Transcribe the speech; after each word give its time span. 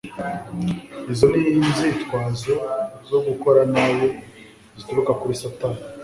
izo 1.11 1.27
ni 1.35 1.43
inzitwazo 1.59 2.53
zo 3.09 3.19
gukora 3.27 3.61
nabi 3.73 4.07
zituruka 4.77 5.11
kuri 5.19 5.33
satani 5.41 5.79